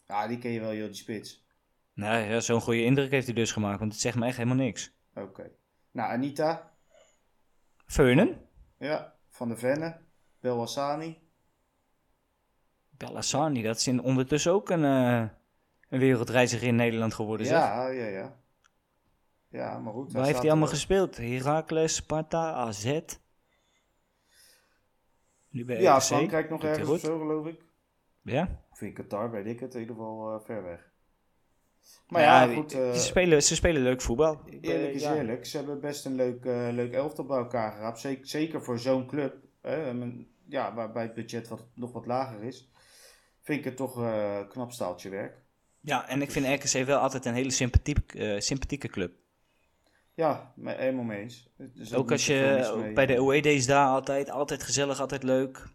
[0.07, 1.45] Ja, die ken je wel, joh, die spits.
[1.93, 4.57] Nee, ja, zo'n goede indruk heeft hij dus gemaakt, want het zegt me echt helemaal
[4.57, 4.93] niks.
[5.15, 5.51] Oké.
[5.91, 6.71] Nou, Anita.
[7.85, 8.49] Veunen?
[8.77, 9.97] Ja, Van de Venne.
[10.39, 11.19] Belwassani.
[13.05, 15.27] Belwassani, dat is in ondertussen ook een, uh,
[15.89, 17.61] een wereldreiziger in Nederland geworden, ja, zeg.
[17.61, 18.39] Ja, ja, ja.
[19.49, 20.13] Ja, maar goed.
[20.13, 21.17] Waar heeft hij allemaal gespeeld?
[21.17, 23.01] Heracles, Sparta, AZ?
[25.49, 27.61] Nu bij ja, Frankrijk nog ergens of zo, geloof ik.
[28.21, 28.61] Ja?
[28.71, 30.89] Of in Qatar, weet ik het, in ieder geval uh, ver weg.
[32.07, 32.75] Maar ja, ja goed.
[32.75, 34.41] Uh, ze, spelen, ze spelen leuk voetbal.
[34.61, 35.15] Eerlijk is ja.
[35.15, 35.45] eerlijk.
[35.45, 37.99] Ze hebben best een leuk, uh, leuk elftal bij elkaar geraapt.
[37.99, 39.35] Zeker, zeker voor zo'n club.
[39.61, 39.91] Hè,
[40.47, 42.71] ja, waarbij het budget wat, nog wat lager is.
[43.51, 45.41] Vind ik het toch een knap staaltje werk.
[45.79, 49.13] Ja, en ik vind RKC wel altijd een hele sympathieke, sympathieke club.
[50.13, 51.49] Ja, helemaal mee eens.
[51.59, 55.67] Ook, ook als je bij de OED's daar altijd, altijd gezellig, altijd leuk.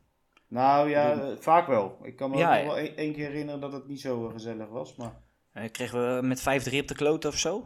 [0.49, 1.99] Nou ja, vaak wel.
[2.03, 4.97] Ik kan me ja, nog wel één keer herinneren dat het niet zo gezellig was.
[4.97, 5.13] Maar...
[5.53, 6.45] En kregen we met 5-3
[6.79, 7.65] op de kloot of zo?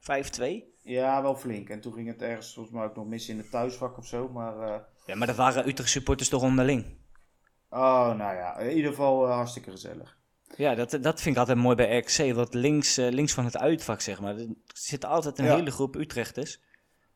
[0.00, 0.04] 5-2?
[0.82, 1.68] Ja, wel flink.
[1.68, 4.28] En toen ging het ergens volgens mij ook nog mis in het thuisvak of zo.
[4.28, 4.76] Maar, uh...
[5.06, 7.04] Ja, maar dat waren Utrecht supporters toch onderling?
[7.70, 8.58] Oh, nou ja.
[8.58, 10.18] In ieder geval uh, hartstikke gezellig.
[10.56, 12.34] Ja, dat, dat vind ik altijd mooi bij RC.
[12.34, 15.54] Want links, uh, links van het uitvak, zeg maar, er zit altijd een ja.
[15.54, 16.60] hele groep Utrechters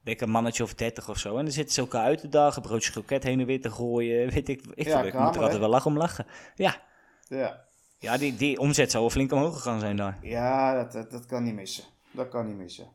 [0.02, 1.36] denk een mannetje of 30 of zo.
[1.36, 4.28] En dan zitten ze elkaar uit te dagen, broodjes kroket heen en weer te gooien.
[4.34, 6.26] Weet ik, ik, ja, ik moet er altijd wel lachen om lachen.
[6.54, 6.82] Ja.
[7.28, 7.68] Ja.
[7.98, 10.18] Ja, die, die omzet zou wel flink omhoog gegaan zijn daar.
[10.22, 11.84] Ja, dat, dat, dat kan niet missen.
[12.10, 12.92] Dat kan niet missen.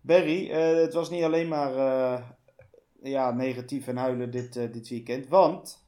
[0.00, 2.22] Barry, eh, het was niet alleen maar eh,
[3.02, 5.28] ja, negatief en huilen dit, eh, dit weekend.
[5.28, 5.85] Want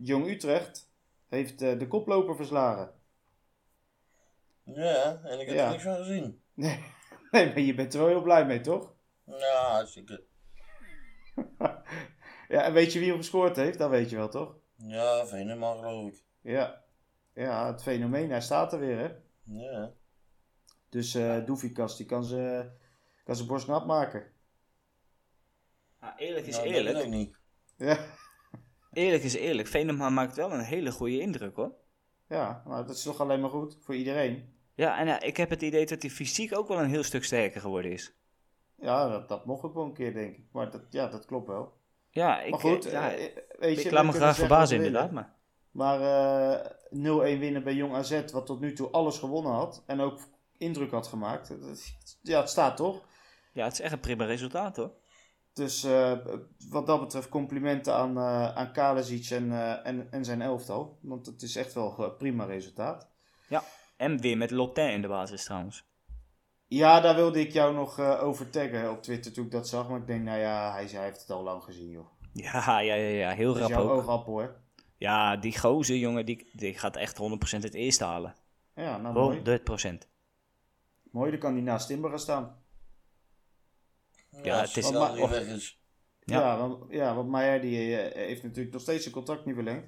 [0.00, 0.90] Jong Utrecht
[1.28, 2.92] heeft eh, de koploper verslagen.
[4.64, 5.64] Ja, en ik heb Ja.
[5.64, 6.42] er niks van gezien.
[6.54, 6.84] Nee,
[7.30, 8.94] nee, maar je bent er wel heel blij mee, toch?
[9.24, 10.24] Ja, hartstikke.
[12.48, 13.78] Ja, en weet je wie hem gescoord heeft?
[13.78, 14.54] Dat weet je wel, toch?
[14.76, 16.22] Ja, Venema geloof ik.
[16.40, 16.84] Ja,
[17.34, 19.10] ja het fenomeen, hij staat er weer, hè?
[19.42, 19.92] Ja.
[20.88, 22.70] Dus eh Doefikas, die kan ze,
[23.24, 24.32] kan ze borst nat maken.
[26.00, 27.08] Ja, eerlijk is Nou, eerlijk.
[27.08, 27.36] niet.
[27.76, 27.98] Ja,
[28.92, 29.68] Eerlijk is eerlijk.
[29.68, 31.72] Venema maakt wel een hele goede indruk hoor.
[32.28, 34.56] ja maar dat is toch alleen maar goed voor iedereen.
[34.74, 37.24] Ja, en ja, ik heb het idee dat hij fysiek ook wel een heel stuk
[37.24, 38.12] sterker geworden is.
[38.80, 40.44] Ja, dat, dat mocht ook wel een keer, denk ik.
[40.52, 41.72] Maar dat, ja, dat klopt wel.
[42.10, 45.10] Ja, ik, maar goed, eh, ja, eh, weet je, ik laat me graag verbazen inderdaad.
[45.10, 45.34] Maar
[45.70, 49.82] Maar eh 0-1 winnen bij Jong AZ, wat tot nu toe alles gewonnen had.
[49.86, 50.20] En ook
[50.56, 51.54] indruk had gemaakt.
[52.22, 53.06] Ja, het staat toch?
[53.52, 54.92] ja, het is echt een prima resultaat hoor.
[55.58, 56.12] Dus eh,
[56.70, 60.98] wat dat betreft complimenten aan, eh aan Kalesic en, eh, en, en zijn elftal.
[61.00, 63.08] Want het is echt wel een prima resultaat.
[63.96, 65.84] En weer met Lotin in de basis trouwens.
[66.66, 69.88] Ja, daar wilde ik jou nog over taggen op Twitter toen ik dat zag.
[69.88, 72.06] Maar ik denk, nou ja, hij, hij heeft het al lang gezien, joh.
[72.32, 74.00] Ja, ja, ja, ja heel Dat is rap jouw ook.
[74.00, 74.48] oogappel, hè?
[74.96, 77.20] Ja, die gozer jongen, die, die gaat echt 100%
[77.60, 78.34] het eerste halen.
[78.74, 79.60] Ja, nou mooi.
[79.60, 80.08] 100%.
[81.10, 82.56] Mooi, dan kan hij naast Timber gaan staan.
[84.42, 85.80] Ja, het is- weg is.
[86.24, 86.40] Ja.
[86.40, 89.86] Ja, want, ja, want Meijer die, eh, heeft natuurlijk nog steeds zijn contract niet verlengd.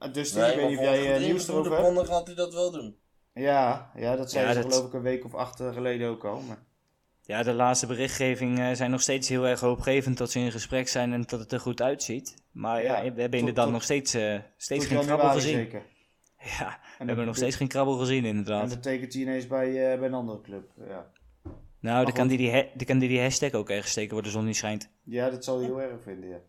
[0.00, 2.08] Uh, Dus Nee, ik weet niet of jij eh, nieuws de erover hebt.
[2.08, 2.96] gaat hij dat wel doen.
[3.34, 6.08] Ja, ja, dat zei Ja, ze dat- geloof ik een week of acht eh, geleden
[6.08, 6.40] ook al.
[6.40, 6.62] Maar...
[7.22, 10.88] Ja, de laatste berichtgeving eh, zijn nog steeds heel erg hoopgevend dat ze in gesprek
[10.88, 12.36] zijn en dat het er goed uitziet.
[12.50, 15.54] Maar ja, Ja, we hebben tot- inderdaad tot- nog steeds, eh, steeds geen krabbel gezien.
[15.54, 15.82] zeker.
[16.38, 18.68] Ja, we En hebben dat- nog steeds geen krabbel gezien En inderdaad.
[18.70, 20.70] dan tekent hij ineens bij, eh, bij een andere club.
[20.88, 21.10] Ja,
[21.82, 22.14] Nou, dan goed.
[22.14, 24.44] kan, die, die, ha- dan kan die die hashtag ook ergens steken waar de zon
[24.44, 24.90] niet schijnt.
[25.02, 26.40] ja dat zal hij heel erg vinden, ja.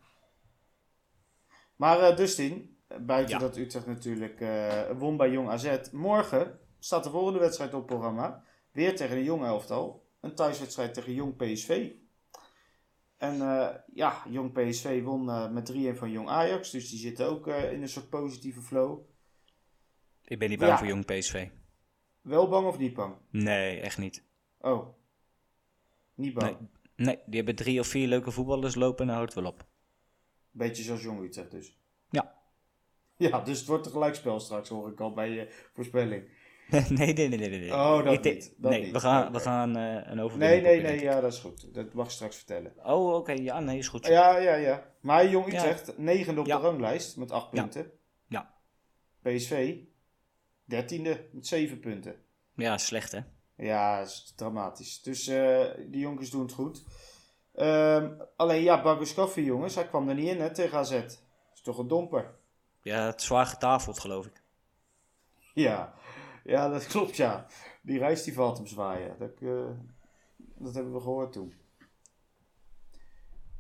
[1.76, 3.40] Maar eh, Dustin, buiten Ja.
[3.40, 5.78] dat Utrecht natuurlijk eh, won bij Jong AZ.
[5.92, 8.44] Morgen staat de volgende wedstrijd op het programma.
[8.72, 10.08] Weer tegen een Jong elftal.
[10.22, 11.92] Een thuiswedstrijd tegen Jong PSV.
[13.18, 16.72] En eh, ja, Jong PSV won eh, met 3-1 van Jong Ajax.
[16.72, 19.00] Dus die zitten ook eh, in een soort positieve flow.
[20.26, 20.78] Ik ben niet bang Ja.
[20.78, 21.48] voor jong PSV.
[22.22, 23.16] Wel bang of niet bang?
[23.30, 24.24] Nee, echt niet.
[24.60, 24.88] Oh.
[26.16, 26.58] Niet bang.
[26.60, 26.68] Nee.
[26.96, 29.66] Nee, die hebben drie of vier leuke voetballers lopen en houdt wel op.
[30.52, 31.78] Beetje zoals Jong Utrecht dus.
[32.10, 32.34] Ja.
[33.18, 36.24] Ja, dus het wordt een gelijkspel straks, hoor ik al bij je voorspelling.
[36.70, 37.60] nee, nee, nee, nee, nee.
[37.60, 37.72] nee.
[37.74, 38.92] Oh, dat Ik niet, dat nee, niet.
[38.92, 41.74] we gaan, we gaan eh, een Nee, overwinning nee, nee, denk ja, dat is goed.
[41.74, 42.74] Dat mag je straks vertellen.
[42.84, 44.06] Oh, oké, ja, nee, is goed.
[44.08, 44.94] Ja, ja, ja.
[45.02, 45.58] Maar Jong Ja.
[45.58, 46.56] Utrecht, negende op Ja.
[46.58, 47.62] de ranglijst met acht Ja.
[47.62, 47.92] punten.
[48.28, 48.54] Ja.
[49.22, 49.76] PSV,
[50.66, 52.16] dertiende met zeven punten.
[52.56, 53.20] Ja, slecht hè.
[53.64, 55.02] Ja, dat is dramatisch.
[55.02, 56.84] Dus eh die jongens doen het goed.
[57.54, 60.92] Ehm, alleen ja, Baguskaffi jongens, hij kwam er niet in hè, tegen AZ.
[60.92, 61.20] Dat
[61.54, 62.36] is toch een domper.
[62.82, 64.44] Ja, het zwaar getafeld, geloof ik.
[65.54, 65.94] Ja,
[66.44, 67.46] ja dat klopt ja.
[67.82, 69.16] Die reis die valt hem zwaaien.
[69.20, 69.70] Dat, eh,
[70.38, 71.54] dat hebben we gehoord toen.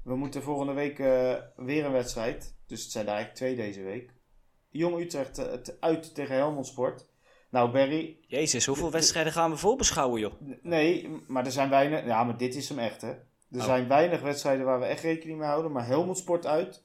[0.03, 2.55] We moeten volgende week eh, weer een wedstrijd.
[2.67, 4.13] Dus het zijn er eigenlijk twee deze week.
[4.69, 7.11] Jong Utrecht het uit tegen Helmond Sport.
[7.53, 10.33] Nou Barry, Jezus, hoeveel wedstrijden gaan we voorbeschouwen, joh?
[10.61, 12.05] nee, maar er zijn weinig...
[12.05, 13.09] Ja, maar dit is hem echt hè.
[13.09, 13.63] Er Oh.
[13.63, 15.71] zijn weinig wedstrijden waar we echt rekening mee houden.
[15.71, 16.83] Maar Helmond Sport uit.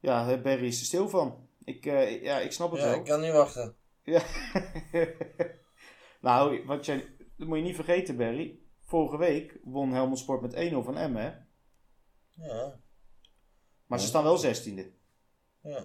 [0.00, 1.48] Ja, Barry is er stil van.
[1.64, 2.98] Ik, eh, ja, ik snap het Ja, wel.
[2.98, 3.74] ik kan niet wachten.
[4.02, 4.22] Ja.
[6.20, 8.58] nou, wat jij, dat moet je niet vergeten, Barry.
[8.84, 11.22] Vorige week won Helmond Sport met 1-0 van Emmen.
[11.22, 11.32] hè?
[12.46, 12.80] Ja,
[13.86, 14.86] Maar ze staan wel 16e.
[15.62, 15.84] ja.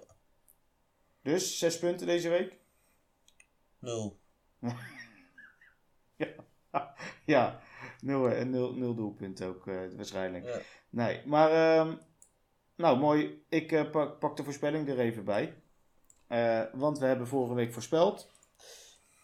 [1.23, 2.59] Dus 6 punten deze week.
[3.79, 4.19] Nul.
[7.25, 7.61] Ja,
[8.01, 10.45] 0 en 0, 0 doelpunten ook eh, waarschijnlijk.
[10.45, 10.59] Ja.
[10.89, 11.95] Nee, maar ehm,
[12.75, 13.43] nou mooi.
[13.49, 15.53] Ik eh, pak, pak de voorspelling er even bij.
[16.27, 18.31] Eh, want we hebben vorige week voorspeld.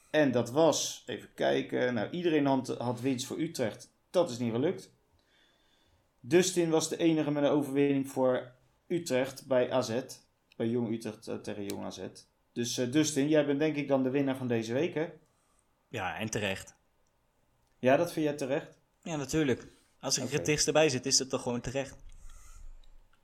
[0.09, 1.93] En dat was, even kijken.
[1.93, 3.93] Nou, iedereen had, had winst voor Utrecht.
[4.09, 4.93] Dat is niet gelukt.
[6.19, 8.51] Dustin was de enige met een overwinning voor
[8.87, 10.01] Utrecht bij AZ.
[10.59, 11.99] Bij Jong Utrecht eh, tegen Jong AZ.
[12.53, 15.07] Dus eh, Dustin, jij bent denk ik dan de winnaar van deze week, hè?
[15.87, 16.75] Ja, en terecht.
[17.77, 18.77] Ja, dat vind jij terecht.
[19.03, 19.67] Ja, natuurlijk.
[19.99, 20.37] Als ik er Oké.
[20.37, 21.97] het dichtst bij zit, is het toch gewoon terecht.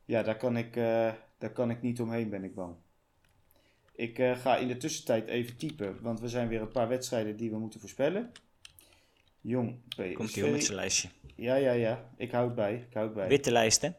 [0.05, 2.75] Ja, daar kan ik, eh, daar kan ik niet omheen, ben ik bang.
[3.95, 7.49] Ik ga in de tussentijd even typen, want we zijn weer een paar wedstrijden die
[7.51, 8.31] we moeten voorspellen.
[9.41, 9.79] Jong
[10.13, 10.65] Komt hij met PSV.
[10.65, 11.09] zijn lijstje.
[11.35, 12.09] Ja, ja, ja.
[12.17, 12.85] Ik hou het bij.
[12.87, 13.27] Ik hou het bij.
[13.27, 13.89] Witte lijst, hè?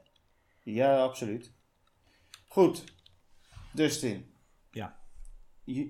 [0.62, 1.51] Ja, absoluut.
[2.49, 2.94] Goed.
[3.77, 4.35] Dustin.
[4.71, 5.01] Ja.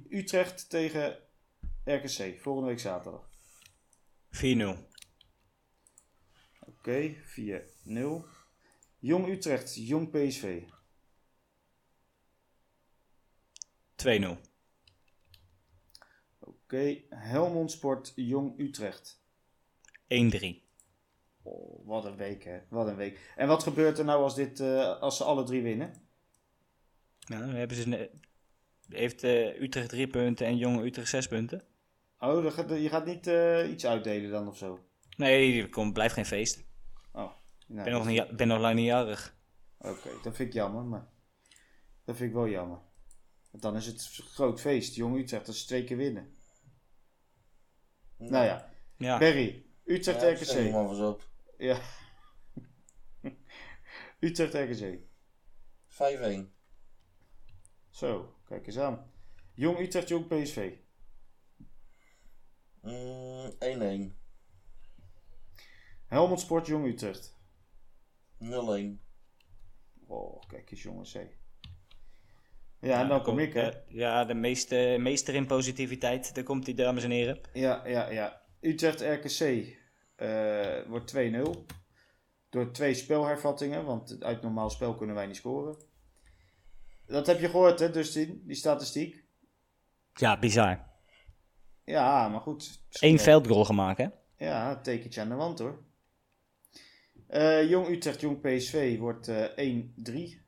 [0.08, 1.18] Utrecht tegen
[1.84, 3.30] RKC, volgende week zaterdag.
[6.60, 7.14] Oké,
[7.84, 8.24] 4-0.
[8.98, 10.62] Jong Utrecht, Jong PSV.
[13.96, 14.36] 2-0.
[16.38, 19.22] Oké, Helmond Sport, Jong Utrecht.
[20.08, 20.64] 1-3.
[21.42, 22.60] Oh, wat een week, hè.
[22.68, 23.32] Wat een week.
[23.36, 26.05] En wat gebeurt er nou als, dit, eh, als ze alle drie winnen?
[27.26, 28.10] Nou, dan hebben ze
[28.88, 31.64] heeft eh, Utrecht 3 punten en Jong Utrecht 6 punten.
[32.18, 34.86] Oh, dan gaat, je gaat niet eh, iets uitdelen dan of zo?
[35.16, 36.64] Nee, er komt, blijft geen feest.
[37.12, 39.36] Oh, Ik nou, ben nog, niet, ben nog lang niet jarig.
[39.78, 41.06] Oké, dat vind ik jammer, maar...
[42.04, 42.78] Dat vind ik wel jammer.
[43.50, 44.94] Want dan is het een groot feest.
[44.94, 46.36] Jong Utrecht, als ze twee keer winnen.
[48.16, 49.64] Nou ja, Ja, Berry.
[49.84, 50.72] Utrecht Ja, RKC.
[50.72, 51.28] maar eens op.
[51.58, 51.80] Ja.
[54.20, 54.98] Utrecht RKC.
[55.88, 56.55] 5-1.
[57.96, 59.10] Zo, kijk eens aan.
[59.54, 60.72] Jong Utrecht, Jong PSV.
[62.80, 64.16] Mm, 1-1.
[66.06, 67.38] Helmond Sport, Jong Utrecht.
[68.38, 69.00] 0-1.
[70.06, 71.28] Oh, kijk eens jongens, hé.
[72.80, 73.70] Ja, en dan kom ik, hè.
[73.88, 76.34] ja, de meeste, meester in positiviteit.
[76.34, 77.40] Daar komt hij, dames en heren.
[77.52, 78.42] Ja, ja, ja.
[78.60, 79.40] Utrecht RKC
[80.16, 81.74] eh, wordt 2-0.
[82.48, 85.94] Door twee spelhervattingen, want uit normaal spel kunnen wij niet scoren.
[87.06, 88.42] Dat heb je gehoord, hè, Dustin?
[88.44, 89.24] Die statistiek.
[90.14, 90.84] Ja, bizar.
[91.84, 92.82] Ja, maar goed.
[92.90, 94.06] Eén veldgoal gemaakt, hè?
[94.36, 95.82] Ja, tekentje aan de wand, hoor.
[97.26, 100.44] Eh, Jong Utrecht, Jong PSV wordt eh 1-3.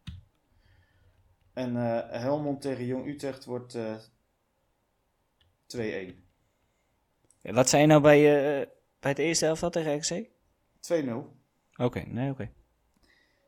[1.52, 3.96] En eh, Helmond tegen Jong Utrecht wordt eh
[5.66, 6.14] 2-1.
[7.42, 8.66] Wat zei je nou bij, eh,
[9.00, 10.28] bij het eerste elftal tegen RKC?
[10.80, 11.36] 2-0.
[11.76, 12.50] Oké, nee, oké.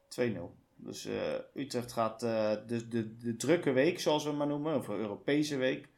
[0.09, 0.60] 2-0.
[0.83, 1.15] Dus eh,
[1.55, 5.89] Utrecht gaat eh, de, de, de drukke week, zoals we maar noemen, of Europese week,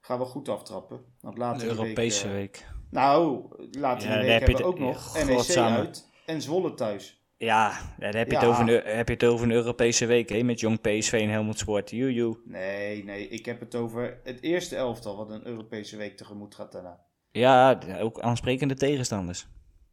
[0.00, 1.00] gaan we goed aftrappen.
[1.20, 2.66] Want later De Europese week, eh, week.
[2.90, 6.74] Nou, later Ja, in de daar week hebben we ook nog NEC uit en Zwolle
[6.74, 7.24] thuis.
[7.38, 8.40] Ja, dan heb je, Ja.
[8.40, 10.42] Het over een, heb je het over een Europese week, hè?
[10.42, 11.90] Met Jong PSV en Helmond Sport.
[11.90, 12.38] Joejoe.
[12.44, 16.72] Nee, nee, ik heb het over het eerste elftal wat een Europese week tegemoet gaat
[16.72, 17.00] daarna.
[17.30, 19.46] Ja, ook aansprekende tegenstanders.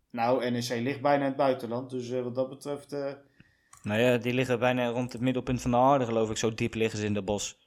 [0.10, 2.96] Nou, NEC ligt bijna in het buitenland, dus wat dat betreft,
[3.84, 6.38] Nou ja, die liggen bijna rond het middelpunt van de aarde, geloof ik.
[6.38, 7.58] Zo diep liggen ze in de bos.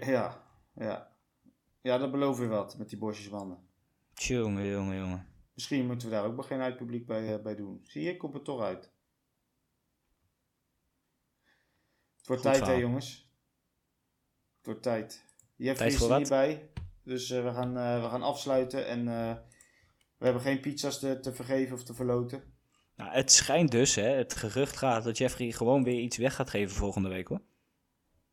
[0.00, 0.42] ja,
[0.74, 1.16] ja.
[1.80, 3.58] Ja, dat beloof je wat met die bosjes mannen.
[4.14, 5.26] Jongen, jongen, jongen.
[5.54, 7.80] Misschien moeten we daar ook maar geen uitpubliek bij, eh, bij doen.
[7.84, 8.92] Zie je, komt het toch uit.
[12.16, 13.32] Het wordt Goed tijd, hè jongens.
[14.56, 15.24] Het wordt tijd.
[15.56, 16.18] Voor er wat?
[16.18, 16.70] niet bij.
[17.02, 18.86] Dus eh, we, gaan, eh, we gaan afsluiten.
[18.86, 19.04] En
[20.16, 22.57] we hebben geen pizza's te, te vergeven of te verloten.
[22.98, 26.50] Nou, het schijnt dus, hè, het gerucht gaat dat Jeffrey gewoon weer iets weg gaat
[26.50, 27.40] geven volgende week, hoor.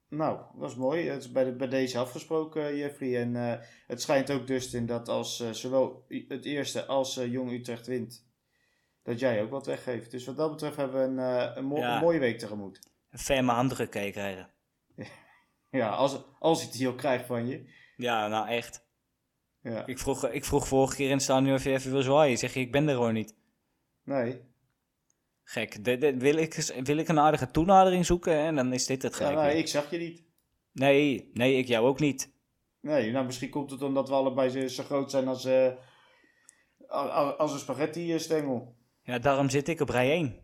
[0.09, 1.07] Nou, dat is mooi.
[1.09, 3.21] Het is bij, de, bij deze afgesproken, eh, Jeffrey.
[3.21, 7.31] En eh, het schijnt ook dus in dat als eh, zowel het eerste als eh,
[7.31, 8.27] Jong Utrecht wint,
[9.03, 10.11] dat jij ook wat weggeeft.
[10.11, 11.95] Dus wat dat betreft hebben we een, een, mo- Ja.
[11.95, 12.79] een mooie week tegemoet.
[13.09, 14.49] Een ferme handdruk kan je krijgen.
[15.69, 17.69] Ja, als, als hij die ook krijgt van je.
[17.97, 18.85] Ja, nou echt.
[19.61, 19.85] Ja.
[19.85, 22.37] Ik vroeg, ik vroeg vorige keer in het stadion of je even wil zwaaien.
[22.37, 23.35] Zeg je, ik ben er gewoon niet.
[24.03, 24.41] Nee.
[25.47, 25.83] Gek.
[25.83, 26.53] De, de- wil, ik,
[26.83, 29.35] wil ik een aardige toenadering zoeken en dan is dit het Ja, gelijk.
[29.47, 30.23] nou, ik zag je niet.
[30.71, 32.33] Nee, nee, ik jou ook niet.
[32.79, 35.73] Nee, nou misschien komt het omdat we allebei zo, zo groot zijn als, eh,
[37.37, 38.75] als een spaghetti stengel.
[39.01, 40.39] Ja, daarom zit ik op rij 1.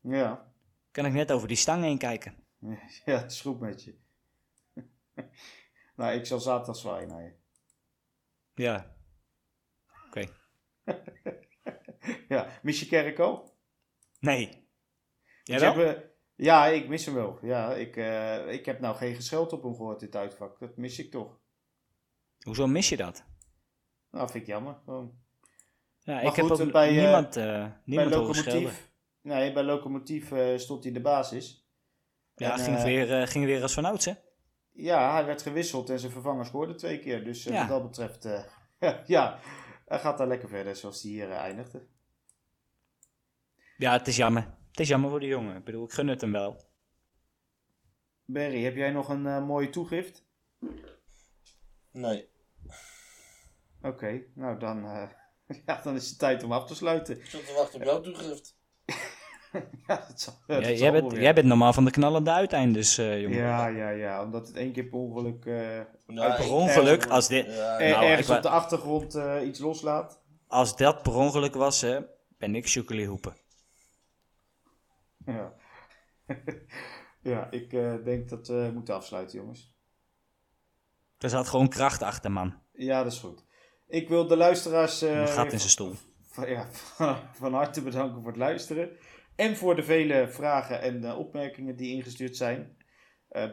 [0.00, 0.52] Ja.
[0.90, 2.34] Kan ik net over die stang heen kijken.
[3.04, 3.94] Ja, het is goed met je.
[5.96, 7.32] nou, ik zal zaterdag zwaaien naar je.
[8.54, 8.94] Ja.
[10.06, 10.26] Oké.
[12.28, 13.58] Ja, mis je kerk al?
[14.20, 14.68] Nee.
[15.44, 16.02] Jij Dus wel?
[16.36, 17.38] ja, ik mis hem wel.
[17.42, 20.58] Ja, ik, eh, ik heb nou geen gescheld op hem gehoord, dit uitvak.
[20.58, 21.38] Dat mis ik toch.
[22.40, 23.24] Hoezo mis je dat?
[24.10, 24.76] Nou, vind ik jammer.
[24.84, 25.18] Gewoon.
[25.98, 28.62] Ja, Maar ik heb goed, ook bij, eh, niemand, eh Bij niemand schelden.
[28.62, 31.68] Locomotief, nee, bij Locomotief eh, stond hij de basis.
[32.34, 34.12] Ja, En, ging, weer, ging weer als vanouds, hè?
[34.72, 37.24] Ja, hij werd gewisseld en zijn vervanger scoorde twee keer.
[37.24, 37.58] Dus Ja.
[37.60, 38.46] wat dat betreft,
[39.06, 39.38] ja,
[39.86, 41.86] hij gaat daar lekker verder zoals hij hier eindigde.
[43.80, 44.42] Ja, het is jammer.
[44.70, 45.56] Het is jammer voor de jongen.
[45.56, 46.68] Ik bedoel, ik gun het hem wel.
[48.24, 50.24] Barry, heb jij nog een eh, mooie toegift?
[51.92, 52.28] Nee.
[53.82, 55.08] Oké, nou dan, eh,
[55.66, 57.16] ja, dan is het tijd om af te sluiten.
[57.18, 58.56] Ik zat te wachten op jouw toegift.
[59.86, 61.22] ja, dat zal, Ja, dat jij, zal bent, weer.
[61.22, 63.36] jij bent normaal van de knallende uiteindes, eh jongen.
[63.38, 67.46] Ja, ja, ja, omdat het één keer per ongeluk, eh, per ongeluk, ergens- als dit-
[67.46, 70.22] Ja, er- Nou, ergens ik op de achtergrond eh, iets loslaat.
[70.46, 72.00] Als dat per ongeluk was, hè,
[72.38, 73.34] ben ik Chocolie Hoepen.
[75.32, 75.54] Ja,
[77.32, 79.78] ja ik eh, denk dat we moeten afsluiten, jongens.
[81.18, 82.54] Er zat gewoon kracht achter, man.
[82.72, 83.44] Ja, dat is goed.
[83.88, 85.94] Ik wil de luisteraars uh, een gat in zijn stoel.
[86.22, 86.66] Van, ja,
[87.40, 88.90] van, harte bedanken voor het luisteren.
[89.36, 92.76] En voor de vele vragen en uh, opmerkingen die ingestuurd zijn.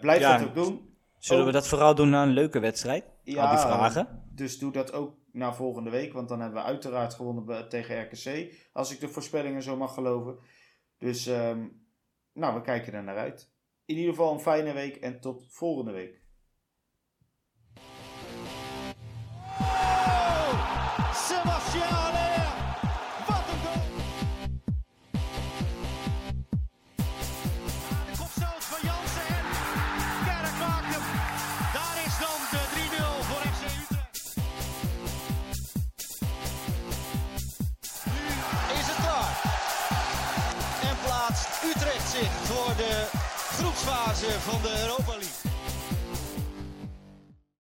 [0.02, 0.98] Blijf Ja, dat ook doen.
[1.20, 3.04] Zullen Ook- we dat vooral doen na een leuke wedstrijd?
[3.04, 4.24] Al die vragen.
[4.34, 6.14] Dus doe dat ook na volgende week.
[6.14, 8.54] Want dan hebben we uiteraard gewonnen tegen RKC.
[8.74, 10.38] Als ik de voorspellingen zo mag geloven.
[10.98, 11.68] Dus ehm,
[12.34, 13.52] nou, we kijken er naar uit.
[13.86, 16.26] In ieder geval een fijne week en tot volgende week.
[43.78, 45.37] Groepsfase van de Europa League.